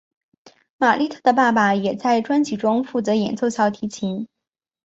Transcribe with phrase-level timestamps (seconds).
[0.79, 4.27] 玛莉特的爸爸也在专辑中负责演奏小提琴。